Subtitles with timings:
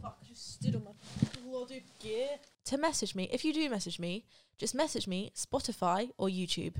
[0.00, 0.90] fuck, I just stood on my
[1.44, 2.28] bloody gear.
[2.66, 4.24] To message me, if you do message me,
[4.58, 6.76] just message me Spotify or YouTube.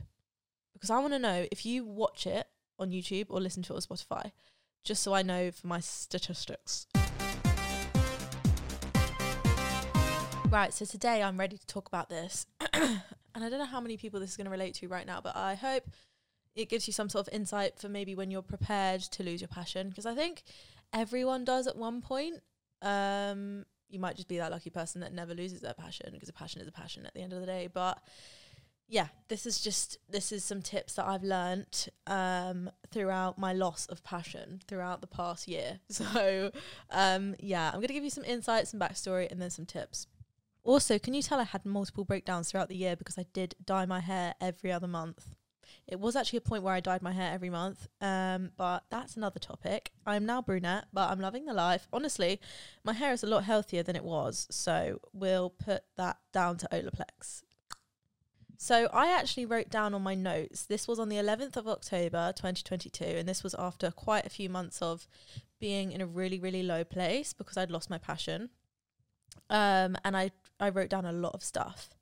[0.72, 2.46] Because I want to know if you watch it
[2.78, 4.32] on YouTube or listen to it on Spotify,
[4.84, 6.86] just so I know for my statistics.
[10.48, 12.46] Right, so today I'm ready to talk about this.
[12.72, 13.00] and
[13.36, 15.36] I don't know how many people this is going to relate to right now, but
[15.36, 15.84] I hope
[16.56, 19.48] it gives you some sort of insight for maybe when you're prepared to lose your
[19.48, 19.90] passion.
[19.90, 20.42] Because I think
[20.92, 22.40] everyone does at one point.
[22.82, 26.32] Um, you might just be that lucky person that never loses their passion because a
[26.32, 27.68] passion is a passion at the end of the day.
[27.72, 27.98] But
[28.88, 33.86] yeah, this is just this is some tips that I've learnt um, throughout my loss
[33.86, 35.80] of passion throughout the past year.
[35.90, 36.50] So
[36.90, 40.06] um, yeah, I'm gonna give you some insights and backstory and then some tips.
[40.62, 43.86] Also, can you tell I had multiple breakdowns throughout the year because I did dye
[43.86, 45.34] my hair every other month?
[45.86, 49.16] It was actually a point where I dyed my hair every month, um, but that's
[49.16, 49.90] another topic.
[50.06, 51.88] I'm now brunette, but I'm loving the life.
[51.92, 52.40] Honestly,
[52.84, 56.68] my hair is a lot healthier than it was, so we'll put that down to
[56.72, 57.42] Olaplex.
[58.62, 60.66] So I actually wrote down on my notes.
[60.66, 64.50] This was on the 11th of October 2022, and this was after quite a few
[64.50, 65.08] months of
[65.58, 68.50] being in a really, really low place because I'd lost my passion.
[69.48, 70.30] Um, and I
[70.60, 71.94] I wrote down a lot of stuff.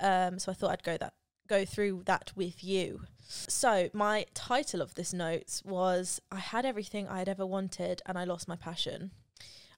[0.00, 1.14] Um, so I thought I'd go that
[1.48, 3.02] go through that with you.
[3.26, 8.18] So my title of this notes was I had everything I had ever wanted and
[8.18, 9.10] I lost my passion.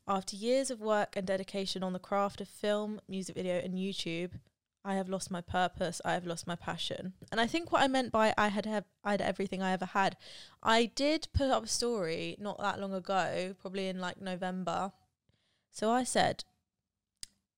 [0.09, 4.33] After years of work and dedication on the craft of film, music video and YouTube,
[4.85, 7.15] I have lost my purpose, I have lost my passion.
[7.33, 9.87] And I think what I meant by I had have I had everything I ever
[9.87, 10.17] had.
[10.63, 14.93] I did put up a story not that long ago, probably in like November.
[15.73, 16.45] So I said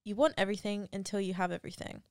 [0.04, 2.02] you want everything until you have everything.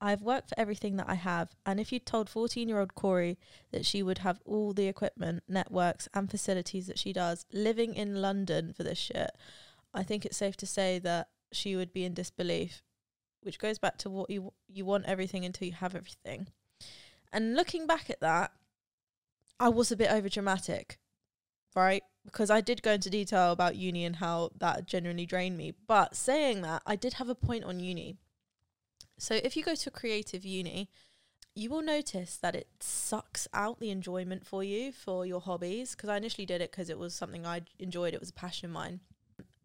[0.00, 3.38] I've worked for everything that I have, and if you'd told 14 year old Corey
[3.72, 8.22] that she would have all the equipment, networks, and facilities that she does living in
[8.22, 9.30] London for this shit,
[9.92, 12.82] I think it's safe to say that she would be in disbelief,
[13.42, 16.48] which goes back to what you you want everything until you have everything.
[17.32, 18.52] And looking back at that,
[19.58, 20.98] I was a bit over dramatic,
[21.74, 22.02] right?
[22.28, 25.72] because I did go into detail about uni and how that genuinely drained me.
[25.86, 28.18] But saying that, I did have a point on uni.
[29.18, 30.88] So if you go to a creative uni,
[31.54, 35.90] you will notice that it sucks out the enjoyment for you for your hobbies.
[35.94, 38.66] Because I initially did it because it was something I enjoyed, it was a passion
[38.66, 39.00] of mine.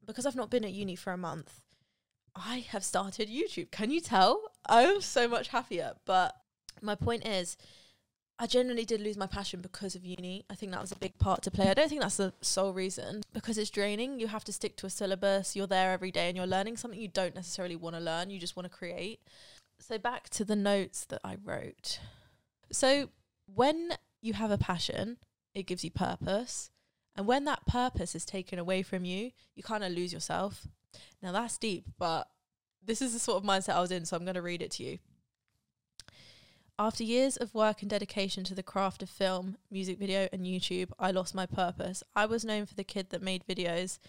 [0.05, 1.61] Because I've not been at uni for a month,
[2.35, 3.71] I have started YouTube.
[3.71, 4.41] Can you tell?
[4.65, 5.93] I'm so much happier.
[6.05, 6.35] But
[6.81, 7.57] my point is,
[8.43, 10.43] I genuinely did lose my passion because of uni.
[10.49, 11.69] I think that was a big part to play.
[11.69, 14.19] I don't think that's the sole reason because it's draining.
[14.19, 15.55] You have to stick to a syllabus.
[15.55, 18.29] You're there every day and you're learning something you don't necessarily want to learn.
[18.29, 19.21] You just want to create.
[19.79, 21.99] So back to the notes that I wrote.
[22.69, 23.11] So
[23.45, 25.19] when you have a passion,
[25.55, 26.69] it gives you purpose.
[27.15, 30.67] And when that purpose is taken away from you, you kind of lose yourself.
[31.21, 32.27] Now that's deep, but
[32.85, 34.71] this is the sort of mindset I was in, so I'm going to read it
[34.71, 34.99] to you.
[36.79, 40.91] After years of work and dedication to the craft of film, music video, and YouTube,
[40.97, 42.03] I lost my purpose.
[42.15, 43.99] I was known for the kid that made videos.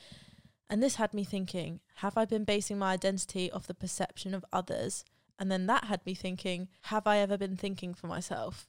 [0.71, 4.47] And this had me thinking have I been basing my identity off the perception of
[4.51, 5.05] others?
[5.39, 8.67] And then that had me thinking have I ever been thinking for myself?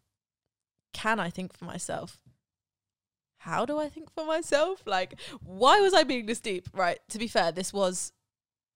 [0.91, 2.19] Can I think for myself?
[3.39, 4.81] How do I think for myself?
[4.85, 6.67] Like, why was I being this deep?
[6.73, 8.11] Right, to be fair, this was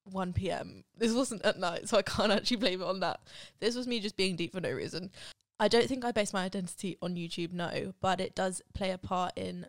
[0.05, 0.83] 1 p.m.
[0.97, 3.19] This wasn't at night, so I can't actually blame it on that.
[3.59, 5.11] This was me just being deep for no reason.
[5.59, 8.97] I don't think I base my identity on YouTube, no, but it does play a
[8.97, 9.67] part in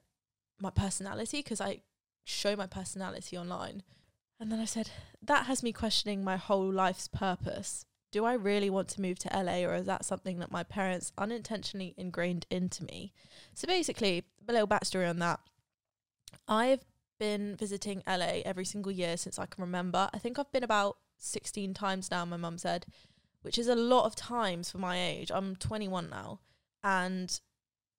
[0.61, 1.81] my personality because I
[2.25, 3.83] show my personality online.
[4.39, 4.91] And then I said,
[5.23, 7.85] that has me questioning my whole life's purpose.
[8.13, 11.13] Do I really want to move to LA or is that something that my parents
[11.19, 13.13] unintentionally ingrained into me?
[13.55, 15.41] So basically, a little backstory on that.
[16.49, 16.85] I've
[17.21, 20.11] been visiting LA every single year since I can remember.
[20.13, 22.87] I think I've been about 16 times now, my mum said,
[23.43, 25.31] which is a lot of times for my age.
[25.33, 26.41] I'm 21 now.
[26.83, 27.39] And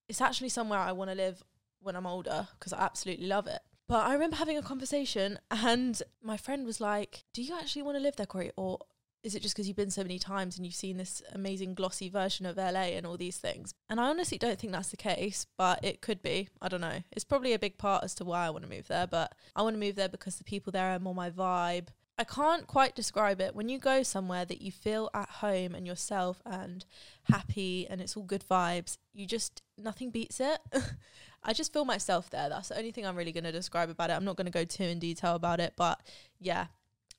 [0.10, 1.44] it's actually somewhere I want to live
[1.80, 3.62] when I'm older because I absolutely love it.
[3.88, 7.98] But I remember having a conversation and my friend was like, Do you actually want
[7.98, 8.52] to live there, Corey?
[8.58, 8.80] Or
[9.24, 12.10] is it just because you've been so many times and you've seen this amazing glossy
[12.10, 13.74] version of LA and all these things?
[13.90, 16.50] And I honestly don't think that's the case, but it could be.
[16.62, 17.04] I don't know.
[17.12, 19.62] It's probably a big part as to why I want to move there, but I
[19.62, 21.88] want to move there because the people there are more my vibe.
[22.18, 23.56] I can't quite describe it.
[23.56, 26.86] When you go somewhere that you feel at home and yourself and
[27.24, 30.60] happy and it's all good vibes, you just, nothing beats it.
[31.44, 32.50] I just feel myself there.
[32.50, 34.14] That's the only thing I'm really going to describe about it.
[34.14, 36.00] I'm not going to go too in detail about it, but
[36.40, 36.68] yeah,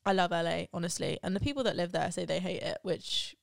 [0.05, 1.19] I love LA, honestly.
[1.23, 3.37] And the people that live there say they hate it, which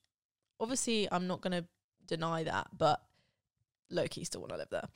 [0.60, 1.68] obviously I'm not going to
[2.08, 3.02] deny that, but
[3.90, 4.88] low key still want to live there.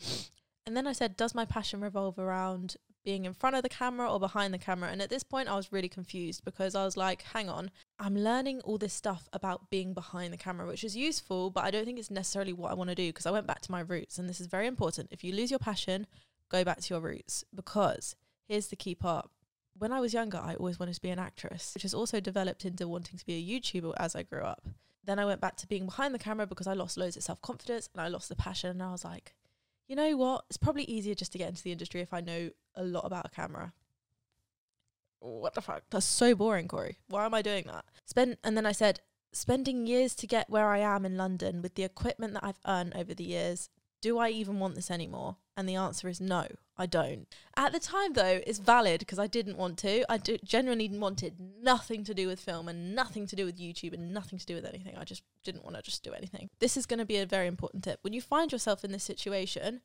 [0.66, 4.12] And then I said, Does my passion revolve around being in front of the camera
[4.12, 4.90] or behind the camera.
[4.90, 7.70] And at this point, I was really confused because I was like, hang on,
[8.00, 11.72] I'm learning all this stuff about being behind the camera, which is useful, but I
[11.72, 13.82] don't think it's necessarily what I want to do because I went back to my
[13.82, 14.18] roots.
[14.18, 15.10] And this is very important.
[15.12, 16.08] If you lose your passion,
[16.50, 18.16] go back to your roots because
[18.48, 19.30] here's the key part.
[19.78, 22.66] When I was younger, I always wanted to be an actress, which has also developed
[22.66, 24.68] into wanting to be a YouTuber as I grew up.
[25.04, 27.42] Then I went back to being behind the camera because I lost loads of self
[27.42, 28.70] confidence and I lost the passion.
[28.70, 29.34] And I was like,
[29.88, 30.46] you know what?
[30.50, 33.26] It's probably easier just to get into the industry if I know a lot about
[33.26, 33.74] a camera.
[35.20, 35.84] What the fuck?
[35.90, 36.98] That's so boring, Corey.
[37.08, 37.86] Why am I doing that?
[38.06, 41.76] Spend and then I said, spending years to get where I am in London with
[41.76, 43.70] the equipment that I've earned over the years,
[44.04, 45.38] do I even want this anymore?
[45.56, 46.46] And the answer is no,
[46.78, 47.26] I don't.
[47.56, 50.04] At the time, though, it's valid because I didn't want to.
[50.12, 54.14] I genuinely wanted nothing to do with film and nothing to do with YouTube and
[54.14, 54.98] nothing to do with anything.
[54.98, 56.50] I just didn't want to just do anything.
[56.60, 58.00] This is going to be a very important tip.
[58.02, 59.80] When you find yourself in this situation,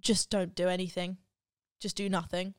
[0.00, 1.16] just don't do anything.
[1.80, 2.54] Just do nothing.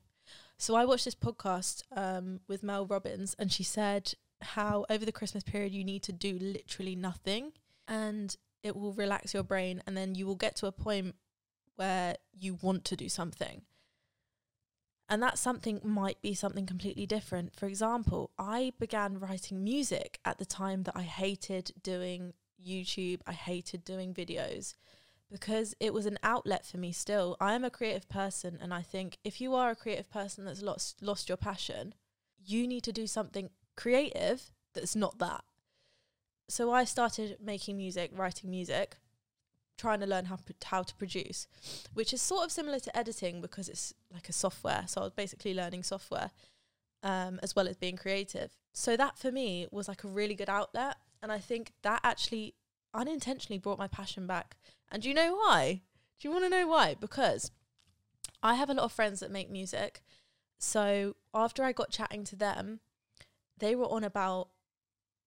[0.57, 5.13] So I watched this podcast um, with Mel Robbins, and she said how over the
[5.13, 7.53] Christmas period you need to do literally nothing,
[7.87, 11.15] and it will relax your brain and then you will get to a point
[11.75, 13.63] where you want to do something.
[15.09, 17.55] And that something might be something completely different.
[17.55, 22.33] For example, I began writing music at the time that I hated doing
[22.65, 24.75] YouTube, I hated doing videos
[25.29, 27.35] because it was an outlet for me still.
[27.41, 30.61] I am a creative person and I think if you are a creative person that's
[30.61, 31.93] lost lost your passion,
[32.39, 35.43] you need to do something creative that's not that
[36.53, 38.97] so I started making music, writing music,
[39.75, 41.47] trying to learn how how to produce,
[41.95, 44.83] which is sort of similar to editing because it's like a software.
[44.85, 46.29] So I was basically learning software
[47.01, 48.51] um, as well as being creative.
[48.71, 52.53] So that for me was like a really good outlet, and I think that actually
[52.93, 54.55] unintentionally brought my passion back.
[54.91, 55.81] And do you know why?
[56.19, 56.95] Do you want to know why?
[56.99, 57.49] Because
[58.43, 60.03] I have a lot of friends that make music.
[60.59, 62.79] So after I got chatting to them,
[63.57, 64.49] they were on about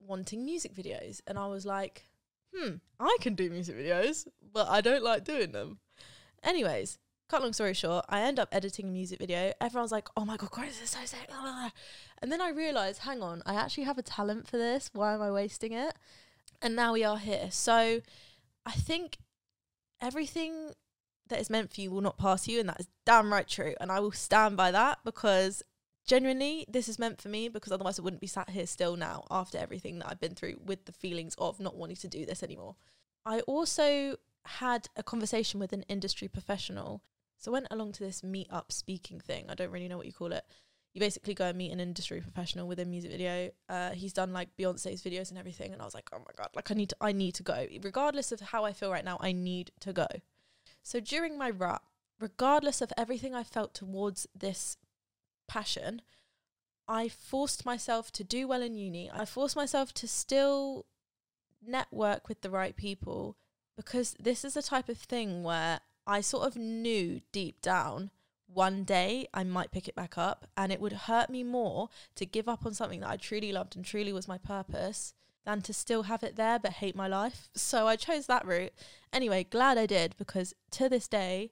[0.00, 1.20] wanting music videos.
[1.26, 2.04] And I was like,
[2.54, 5.78] hmm, I can do music videos, but I don't like doing them.
[6.42, 6.98] Anyways,
[7.28, 9.52] cut long story short, I end up editing a music video.
[9.60, 11.28] Everyone's like, oh my God, Grace is so sick.
[12.22, 14.90] And then I realized, hang on, I actually have a talent for this.
[14.92, 15.94] Why am I wasting it?
[16.62, 17.48] And now we are here.
[17.50, 18.00] So
[18.64, 19.18] I think
[20.00, 20.72] everything
[21.28, 22.60] that is meant for you will not pass you.
[22.60, 23.74] And that is damn right true.
[23.80, 25.62] And I will stand by that because
[26.06, 29.24] genuinely this is meant for me because otherwise I wouldn't be sat here still now
[29.30, 32.42] after everything that I've been through with the feelings of not wanting to do this
[32.42, 32.76] anymore.
[33.24, 34.16] I also
[34.46, 37.02] had a conversation with an industry professional.
[37.38, 39.46] So I went along to this meet up speaking thing.
[39.48, 40.44] I don't really know what you call it.
[40.94, 43.50] You basically go and meet an industry professional with a music video.
[43.68, 46.48] Uh, he's done like Beyonce's videos and everything, and I was like, oh my god,
[46.54, 47.66] like I need to, I need to go.
[47.82, 50.06] Regardless of how I feel right now, I need to go.
[50.82, 51.82] So during my rap,
[52.18, 54.78] regardless of everything I felt towards this
[55.46, 56.02] passion,
[56.88, 59.10] I forced myself to do well in uni.
[59.12, 60.86] I forced myself to still
[61.66, 63.36] network with the right people
[63.76, 68.10] because this is the type of thing where I sort of knew deep down
[68.46, 72.24] one day I might pick it back up and it would hurt me more to
[72.24, 75.14] give up on something that I truly loved and truly was my purpose
[75.44, 77.48] than to still have it there but hate my life.
[77.54, 78.72] So I chose that route.
[79.12, 81.50] Anyway, glad I did because to this day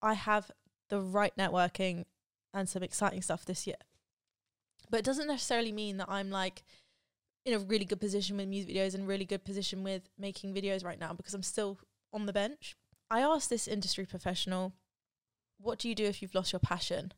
[0.00, 0.50] I have
[0.88, 2.04] the right networking
[2.56, 3.76] and some exciting stuff this year.
[4.90, 6.64] But it doesn't necessarily mean that I'm like
[7.44, 10.84] in a really good position with music videos and really good position with making videos
[10.84, 11.78] right now because I'm still
[12.12, 12.74] on the bench.
[13.10, 14.72] I asked this industry professional,
[15.60, 17.12] what do you do if you've lost your passion?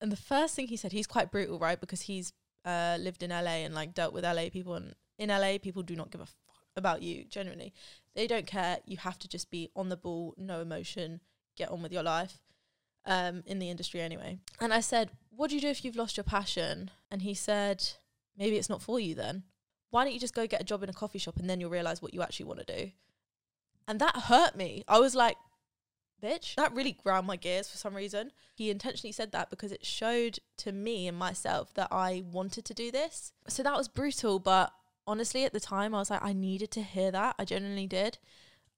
[0.00, 1.80] And the first thing he said, he's quite brutal, right?
[1.80, 2.32] Because he's
[2.64, 4.74] uh, lived in LA and like dealt with LA people.
[4.74, 6.36] And in LA, people do not give a fuck
[6.76, 7.74] about you, genuinely.
[8.14, 8.78] They don't care.
[8.86, 11.20] You have to just be on the ball, no emotion,
[11.56, 12.40] get on with your life
[13.08, 14.38] um, in the industry anyway.
[14.60, 16.92] And I said, What do you do if you've lost your passion?
[17.10, 17.84] And he said,
[18.36, 19.42] Maybe it's not for you then.
[19.90, 21.70] Why don't you just go get a job in a coffee shop and then you'll
[21.70, 22.92] realize what you actually want to do?
[23.88, 24.84] And that hurt me.
[24.86, 25.36] I was like,
[26.22, 26.54] bitch.
[26.56, 28.32] That really ground my gears for some reason.
[28.54, 32.74] He intentionally said that because it showed to me and myself that I wanted to
[32.74, 33.32] do this.
[33.48, 34.72] So that was brutal, but
[35.06, 37.36] honestly, at the time, I was like, I needed to hear that.
[37.38, 38.18] I genuinely did.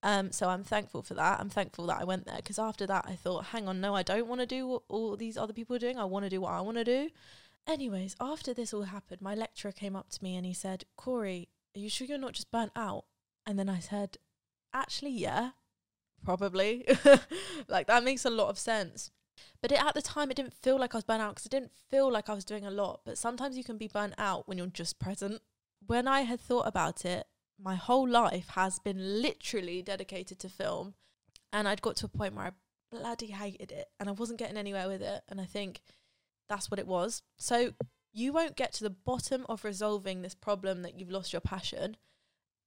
[0.03, 1.41] Um, so I'm thankful for that.
[1.41, 4.03] I'm thankful that I went there because after that I thought, hang on, no, I
[4.03, 5.99] don't want to do what all these other people are doing.
[5.99, 7.11] I want to do what I want to do.
[7.67, 11.49] Anyways, after this all happened, my lecturer came up to me and he said, Corey,
[11.77, 13.05] are you sure you're not just burnt out?
[13.47, 14.17] And then I said,
[14.73, 15.51] actually, yeah,
[16.25, 16.87] probably.
[17.69, 19.11] like that makes a lot of sense.
[19.63, 21.53] But it, at the time, it didn't feel like I was burnt out because it
[21.53, 23.01] didn't feel like I was doing a lot.
[23.05, 25.41] But sometimes you can be burnt out when you're just present.
[25.87, 27.27] When I had thought about it,
[27.63, 30.95] my whole life has been literally dedicated to film.
[31.53, 32.51] And I'd got to a point where I
[32.91, 35.23] bloody hated it and I wasn't getting anywhere with it.
[35.29, 35.81] And I think
[36.49, 37.23] that's what it was.
[37.37, 37.73] So
[38.13, 41.97] you won't get to the bottom of resolving this problem that you've lost your passion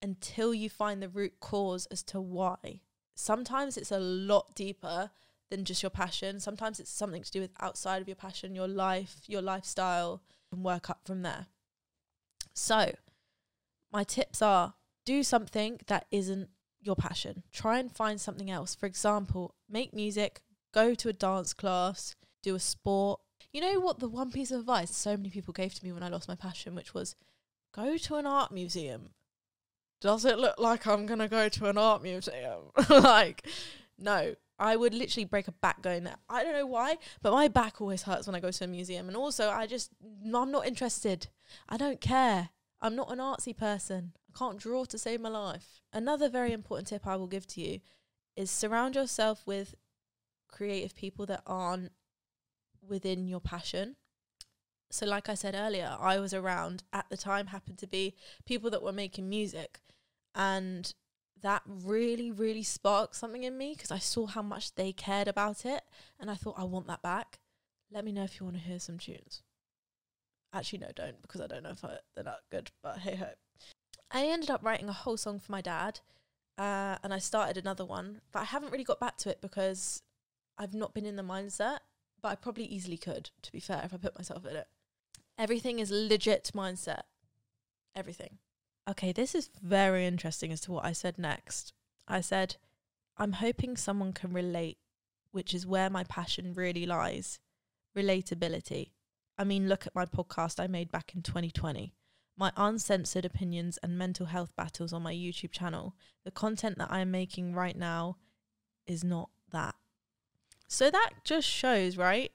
[0.01, 2.81] until you find the root cause as to why.
[3.15, 5.11] Sometimes it's a lot deeper
[5.49, 6.39] than just your passion.
[6.39, 10.21] Sometimes it's something to do with outside of your passion, your life, your lifestyle,
[10.51, 11.47] and work up from there.
[12.53, 12.93] So,
[13.91, 14.73] my tips are
[15.05, 16.49] do something that isn't
[16.81, 17.43] your passion.
[17.51, 18.75] Try and find something else.
[18.75, 20.41] For example, make music,
[20.73, 23.21] go to a dance class, do a sport.
[23.51, 23.99] You know what?
[23.99, 26.35] The one piece of advice so many people gave to me when I lost my
[26.35, 27.15] passion, which was
[27.73, 29.11] go to an art museum.
[30.01, 32.71] Does it look like I'm going to go to an art museum?
[32.89, 33.47] like,
[33.97, 34.35] no.
[34.59, 36.17] I would literally break a back going there.
[36.29, 39.07] I don't know why, but my back always hurts when I go to a museum.
[39.07, 39.89] And also, I just,
[40.23, 41.27] I'm not interested.
[41.67, 42.49] I don't care.
[42.81, 44.13] I'm not an artsy person.
[44.33, 45.81] I can't draw to save my life.
[45.91, 47.79] Another very important tip I will give to you
[48.35, 49.75] is surround yourself with
[50.47, 51.91] creative people that aren't
[52.87, 53.95] within your passion.
[54.89, 58.69] So, like I said earlier, I was around at the time, happened to be people
[58.71, 59.79] that were making music.
[60.35, 60.93] And
[61.41, 65.65] that really, really sparked something in me because I saw how much they cared about
[65.65, 65.83] it.
[66.19, 67.39] And I thought, I want that back.
[67.91, 69.43] Let me know if you want to hear some tunes.
[70.53, 73.29] Actually, no, don't because I don't know if I, they're not good, but hey ho.
[74.13, 75.99] I ended up writing a whole song for my dad,
[76.57, 80.03] uh, and I started another one, but I haven't really got back to it because
[80.55, 81.79] I've not been in the mindset.
[82.21, 84.67] But I probably easily could, to be fair, if I put myself in it.
[85.37, 87.01] Everything is legit mindset.
[87.93, 88.37] Everything.
[88.89, 91.73] Okay, this is very interesting as to what I said next.
[92.07, 92.55] I said,
[93.17, 94.77] I'm hoping someone can relate,
[95.31, 97.39] which is where my passion really lies
[97.97, 98.91] relatability.
[99.37, 101.93] I mean, look at my podcast I made back in 2020
[102.37, 105.95] my uncensored opinions and mental health battles on my YouTube channel.
[106.23, 108.17] The content that I'm making right now
[108.87, 109.75] is not that.
[110.67, 112.31] So that just shows, right?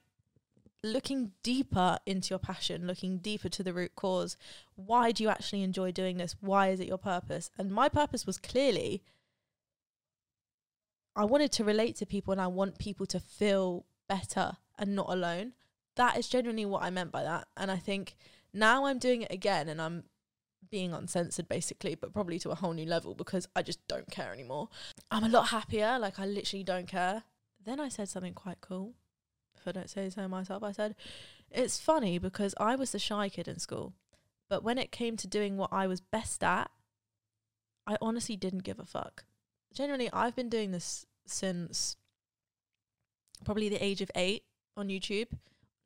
[0.85, 4.37] Looking deeper into your passion, looking deeper to the root cause.
[4.77, 6.37] Why do you actually enjoy doing this?
[6.41, 7.51] Why is it your purpose?
[7.59, 9.03] And my purpose was clearly
[11.19, 15.09] I wanted to relate to people and I want people to feel better and not
[15.09, 15.53] alone.
[15.97, 17.49] That is genuinely what I meant by that.
[17.57, 18.17] And I think
[18.53, 20.05] now I'm doing it again and I'm
[20.71, 24.33] being uncensored basically, but probably to a whole new level because I just don't care
[24.33, 24.69] anymore.
[25.11, 27.25] I'm a lot happier, like I literally don't care.
[27.65, 28.95] Then I said something quite cool.
[29.57, 30.95] If I don't say so myself, I said,
[31.51, 33.95] It's funny because I was the shy kid in school,
[34.49, 36.71] but when it came to doing what I was best at,
[37.87, 39.25] I honestly didn't give a fuck.
[39.75, 41.97] Generally, I've been doing this since
[43.45, 44.45] probably the age of eight
[44.77, 45.29] on YouTube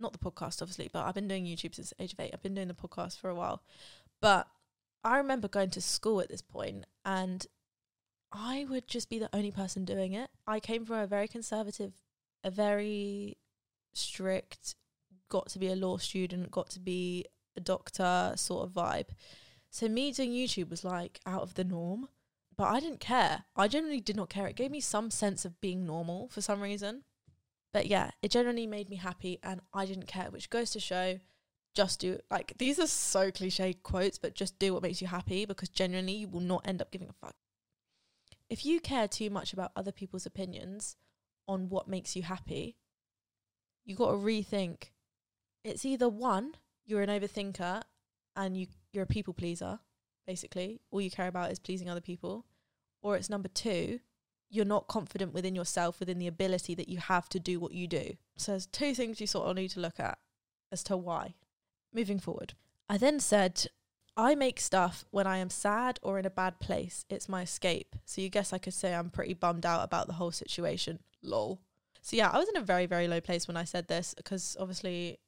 [0.02, 2.30] not the podcast obviously, but I've been doing YouTube since age of eight.
[2.34, 3.62] I've been doing the podcast for a while.
[4.20, 4.46] But
[5.04, 7.46] I remember going to school at this point and
[8.32, 10.30] I would just be the only person doing it.
[10.46, 11.92] I came from a very conservative,
[12.44, 13.36] a very
[13.94, 14.74] strict,
[15.28, 19.08] got to be a law student, got to be a doctor sort of vibe.
[19.70, 22.08] So me doing YouTube was like out of the norm,
[22.56, 23.44] but I didn't care.
[23.56, 24.46] I generally did not care.
[24.46, 27.04] It gave me some sense of being normal for some reason.
[27.72, 31.18] But yeah, it generally made me happy and I didn't care, which goes to show
[31.74, 35.44] just do like these are so cliche quotes, but just do what makes you happy
[35.44, 37.34] because genuinely you will not end up giving a fuck.
[38.50, 40.96] If you care too much about other people's opinions
[41.48, 42.76] on what makes you happy,
[43.84, 44.90] you got to rethink.
[45.64, 47.82] It's either one, you're an overthinker
[48.36, 49.80] and you you're a people pleaser,
[50.26, 50.80] basically.
[50.90, 52.44] All you care about is pleasing other people,
[53.00, 54.00] or it's number 2,
[54.52, 57.88] you're not confident within yourself, within the ability that you have to do what you
[57.88, 58.12] do.
[58.36, 60.18] So there's two things you sort of need to look at
[60.70, 61.34] as to why.
[61.92, 62.52] Moving forward.
[62.86, 63.66] I then said,
[64.14, 67.06] I make stuff when I am sad or in a bad place.
[67.08, 67.96] It's my escape.
[68.04, 70.98] So you guess I could say I'm pretty bummed out about the whole situation.
[71.22, 71.58] Lol.
[72.02, 74.54] So yeah, I was in a very, very low place when I said this because
[74.60, 75.18] obviously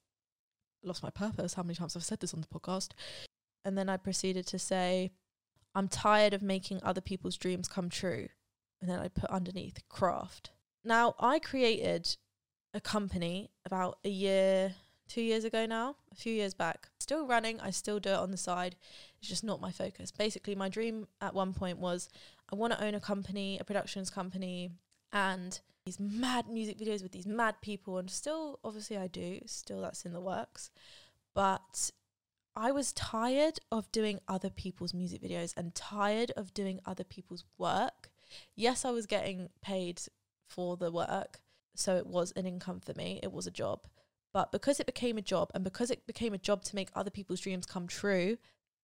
[0.83, 1.55] lost my purpose.
[1.55, 2.91] How many times I've said this on the podcast?
[3.65, 5.13] And then I proceeded to say,
[5.75, 8.29] I'm tired of making other people's dreams come true
[8.85, 10.51] and then I put underneath craft.
[10.85, 12.19] Now, I created
[12.75, 14.75] a company about a year,
[15.09, 16.89] two years ago now, a few years back.
[17.01, 18.77] Still running, I still do it on the side.
[19.19, 20.13] It's just not my focus.
[20.13, 22.11] Basically, my dream at one point was
[22.53, 24.69] I want to own a company, a productions company,
[25.15, 27.97] and these mad music videos with these mad people.
[27.97, 29.41] And still, obviously, I do.
[29.47, 30.71] Still, that's in the works.
[31.35, 31.91] But
[32.55, 37.45] I was tired of doing other people's music videos and tired of doing other people's
[37.57, 38.11] work
[38.55, 40.01] yes, I was getting paid
[40.49, 41.41] for the work,
[41.75, 43.87] so it was an income for me, it was a job.
[44.33, 47.11] But because it became a job and because it became a job to make other
[47.11, 48.37] people's dreams come true,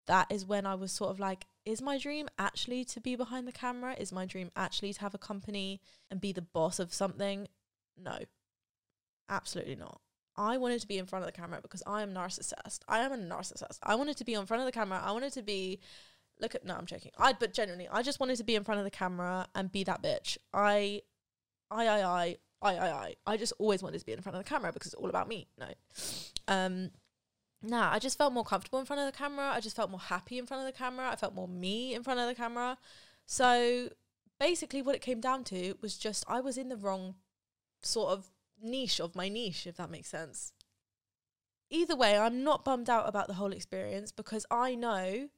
[0.06, 3.46] that is when I was sort of like, is my dream actually to be behind
[3.46, 3.94] the camera?
[3.98, 5.80] Is my dream actually to have a company
[6.10, 7.48] and be the boss of something?
[7.96, 8.18] No,
[9.28, 10.00] absolutely not.
[10.36, 12.80] I wanted to be in front of the camera because I am narcissist.
[12.88, 13.78] I am a narcissist.
[13.82, 15.02] I wanted to be in front of the camera.
[15.04, 15.80] I wanted to be
[16.40, 17.12] look at no i'm joking.
[17.18, 19.84] I but generally i just wanted to be in front of the camera and be
[19.84, 20.38] that bitch.
[20.52, 21.02] I
[21.70, 24.44] i i i i i i, I just always wanted to be in front of
[24.44, 25.66] the camera because it's all about me no.
[26.48, 26.90] Um
[27.62, 29.50] nah i just felt more comfortable in front of the camera.
[29.50, 31.10] I just felt more happy in front of the camera.
[31.10, 32.78] I felt more me in front of the camera.
[33.26, 33.90] So
[34.40, 37.14] basically what it came down to was just i was in the wrong
[37.82, 38.30] sort of
[38.60, 40.52] niche of my niche if that makes sense.
[41.68, 45.28] Either way i'm not bummed out about the whole experience because i know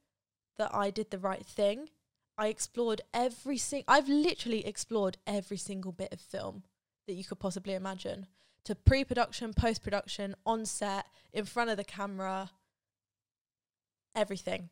[0.57, 1.89] that I did the right thing.
[2.37, 6.63] I explored every single, I've literally explored every single bit of film
[7.07, 8.27] that you could possibly imagine
[8.65, 12.51] to pre production, post production, on set, in front of the camera,
[14.15, 14.69] everything.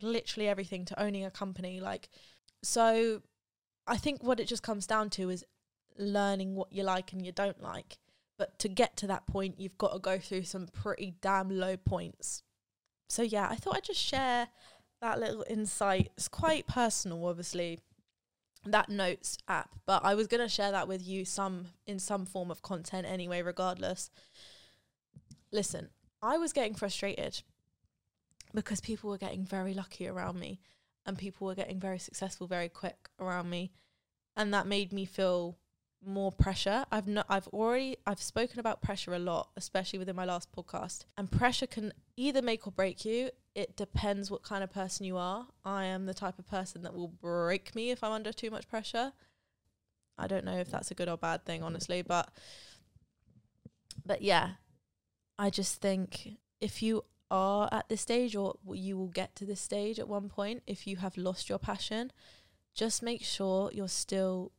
[0.00, 1.80] Literally everything to owning a company.
[1.80, 2.08] Like,
[2.62, 3.22] so
[3.86, 5.44] I think what it just comes down to is
[5.98, 7.98] learning what you like and you don't like.
[8.38, 11.76] But to get to that point, you've got to go through some pretty damn low
[11.76, 12.42] points.
[13.08, 14.48] So, yeah, I thought I'd just share
[15.04, 16.10] that little insight.
[16.16, 17.78] It's quite personal, obviously,
[18.64, 22.50] that notes app, but I was to share that with you some in some form
[22.50, 24.10] of content anyway, regardless.
[25.52, 25.90] Listen,
[26.22, 27.42] I was getting frustrated
[28.54, 30.60] because people were getting very lucky around me
[31.04, 33.72] and people were getting very successful very quick around me.
[34.36, 35.58] And that made me feel
[36.04, 36.86] more pressure.
[36.90, 41.04] I've not I've already I've spoken about pressure a lot, especially within my last podcast.
[41.18, 43.30] And pressure can either make or break you.
[43.54, 45.46] It depends what kind of person you are.
[45.64, 48.68] I am the type of person that will break me if I'm under too much
[48.68, 49.12] pressure.
[50.18, 52.30] I don't know if that's a good or bad thing honestly, but
[54.04, 54.52] but yeah.
[55.38, 59.60] I just think if you are at this stage or you will get to this
[59.60, 62.12] stage at one point if you have lost your passion,
[62.74, 64.52] just make sure you're still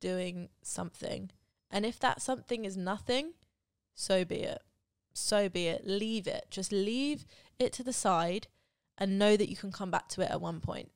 [0.00, 1.30] doing something.
[1.70, 3.32] And if that something is nothing,
[3.94, 4.62] so be it.
[5.18, 5.86] So be it.
[5.86, 6.46] Leave it.
[6.50, 7.26] Just leave
[7.58, 8.46] it to the side
[8.96, 10.90] and know that you can come back to it at one point.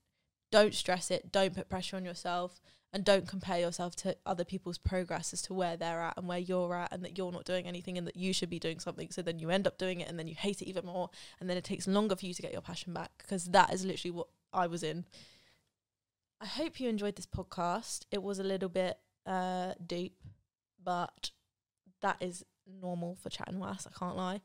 [0.50, 1.32] Don't stress it.
[1.32, 2.60] Don't put pressure on yourself.
[2.94, 6.38] And don't compare yourself to other people's progress as to where they're at and where
[6.38, 9.10] you're at, and that you're not doing anything and that you should be doing something.
[9.10, 11.08] So then you end up doing it and then you hate it even more.
[11.40, 13.86] And then it takes longer for you to get your passion back because that is
[13.86, 15.06] literally what I was in.
[16.38, 18.04] I hope you enjoyed this podcast.
[18.10, 20.18] It was a little bit uh, deep,
[20.84, 21.30] but
[22.02, 23.86] that is normal for Chat and.
[23.86, 24.40] I can't lie.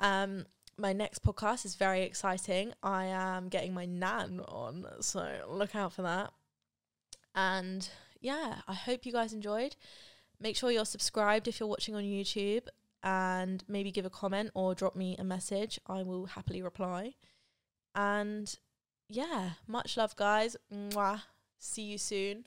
[0.00, 2.72] Um, my next podcast is very exciting.
[2.82, 6.32] I am getting my nan on, so look out for that.
[7.34, 7.88] And
[8.20, 9.76] yeah, I hope you guys enjoyed.
[10.40, 12.68] Make sure you're subscribed if you're watching on YouTube
[13.02, 15.80] and maybe give a comment or drop me a message.
[15.86, 17.14] I will happily reply.
[17.94, 18.54] And
[19.08, 20.56] yeah, much love, guys.
[20.72, 21.22] Mwah.
[21.58, 22.44] See you soon.